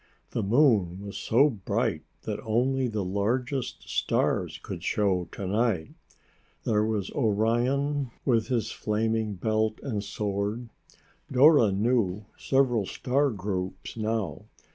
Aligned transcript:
The 0.31 0.41
moon 0.41 0.99
was 0.99 1.15
so 1.15 1.47
bright 1.51 2.01
that 2.23 2.39
only 2.41 2.87
the 2.87 3.03
largest 3.05 3.87
stars 3.87 4.59
could 4.63 4.83
show 4.83 5.29
to 5.33 5.45
night. 5.45 5.91
There 6.63 6.83
was 6.83 7.11
Orion 7.11 8.09
with 8.25 8.47
his 8.47 8.71
flaming 8.71 9.35
belt 9.35 9.79
and 9.83 10.03
sword. 10.03 10.69
Dora 11.31 11.71
knew 11.71 12.25
several 12.35 12.87
star 12.87 13.29
groups 13.29 13.95
now. 13.95 14.45